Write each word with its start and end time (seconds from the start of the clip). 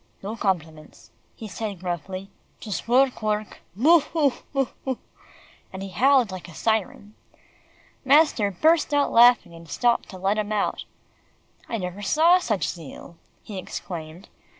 "No 0.23 0.35
compliments," 0.35 1.11
he 1.35 1.47
said 1.47 1.79
gruffly, 1.79 2.31
"just 2.59 2.87
work, 2.87 3.21
work 3.21 3.59
Boo, 3.75 3.99
hoo! 3.99 4.33
boo 4.51 4.69
hoo!" 4.83 4.97
and 5.71 5.83
he 5.83 5.89
howled 5.89 6.31
like 6.31 6.47
a 6.47 6.55
siren. 6.55 7.13
Master 8.03 8.49
burst 8.49 8.95
out 8.95 9.11
laughing, 9.11 9.53
and 9.53 9.69
stopped 9.69 10.09
to 10.09 10.17
let 10.17 10.39
him 10.39 10.51
out. 10.51 10.85
"I 11.69 11.77
never 11.77 12.01
saw 12.01 12.39
such 12.39 12.67
zeal," 12.67 13.15
he 13.43 13.59
exclaimed. 13.59 14.27